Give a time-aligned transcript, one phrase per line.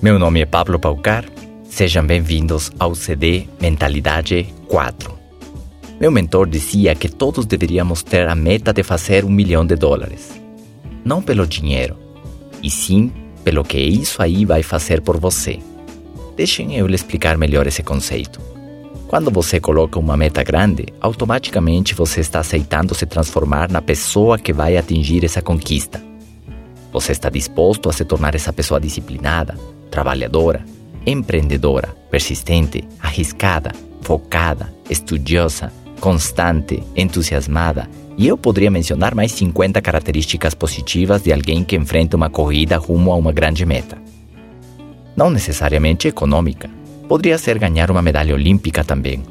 [0.00, 1.24] Meu nome é Pablo Paucar.
[1.64, 5.12] Sejam bem-vindos ao CD Mentalidade 4.
[5.98, 10.40] Meu mentor dizia que todos deveríamos ter a meta de fazer um milhão de dólares.
[11.04, 11.96] Não pelo dinheiro,
[12.62, 13.12] e sim
[13.42, 15.58] pelo que isso aí vai fazer por você.
[16.36, 18.40] Deixem eu lhe explicar melhor esse conceito.
[19.08, 24.52] Quando você coloca uma meta grande, automaticamente você está aceitando se transformar na pessoa que
[24.52, 26.07] vai atingir essa conquista.
[26.98, 29.56] Você está disposto a se tornar essa pessoa disciplinada,
[29.88, 30.64] trabalhadora,
[31.06, 33.70] empreendedora, persistente, arriscada,
[34.02, 37.88] focada, estudiosa, constante, entusiasmada.
[38.16, 43.12] E eu poderia mencionar mais 50 características positivas de alguém que enfrenta uma corrida rumo
[43.12, 43.96] a uma grande meta.
[45.14, 46.68] Não necessariamente econômica,
[47.08, 49.22] poderia ser ganhar uma medalha olímpica também.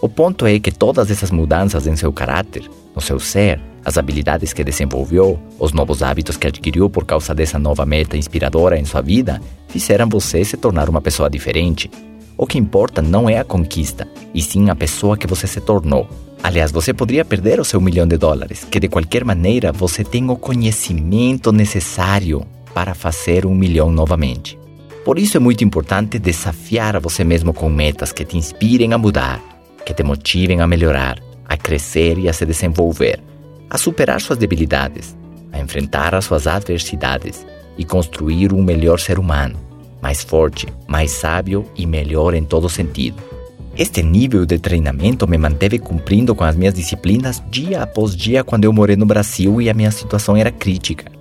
[0.00, 4.52] O ponto é que todas essas mudanças em seu caráter, no seu ser, as habilidades
[4.52, 9.00] que desenvolveu, os novos hábitos que adquiriu por causa dessa nova meta inspiradora em sua
[9.00, 11.88] vida, fizeram você se tornar uma pessoa diferente.
[12.36, 16.08] O que importa não é a conquista, e sim a pessoa que você se tornou.
[16.42, 20.28] Aliás, você poderia perder o seu milhão de dólares, que de qualquer maneira você tem
[20.28, 24.58] o conhecimento necessário para fazer um milhão novamente.
[25.04, 28.98] Por isso é muito importante desafiar a você mesmo com metas que te inspirem a
[28.98, 29.40] mudar,
[29.84, 33.22] que te motivem a melhorar, a crescer e a se desenvolver
[33.68, 35.16] a superar suas debilidades,
[35.52, 39.58] a enfrentar as suas adversidades e construir um melhor ser humano,
[40.00, 43.22] mais forte, mais sábio e melhor em todo sentido.
[43.76, 48.64] Este nível de treinamento me manteve cumprindo com as minhas disciplinas dia após dia quando
[48.64, 51.12] eu morei no Brasil e a minha situação era crítica.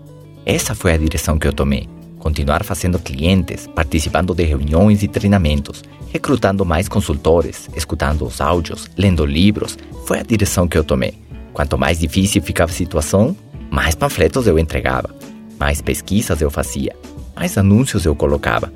[0.45, 1.89] Essa foi a direção que eu tomei.
[2.17, 9.25] Continuar fazendo clientes, participando de reuniões e treinamentos, recrutando mais consultores, escutando os áudios, lendo
[9.25, 11.24] livros, foi a direção que eu tomei.
[11.55, 13.33] Quanto mais difícil ficava a situação,
[13.71, 15.09] mais panfletos eu entregava,
[15.57, 16.93] mais pesquisas eu fazia,
[17.33, 18.73] mais anúncios eu colocava,